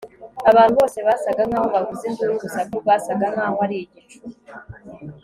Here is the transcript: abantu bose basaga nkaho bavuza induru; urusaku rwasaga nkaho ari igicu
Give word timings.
abantu 0.51 0.73
bose 0.79 0.97
basaga 1.07 1.41
nkaho 1.49 1.67
bavuza 1.75 2.03
induru; 2.09 2.31
urusaku 2.35 2.73
rwasaga 2.81 3.25
nkaho 3.33 3.57
ari 3.65 3.75
igicu 3.83 4.19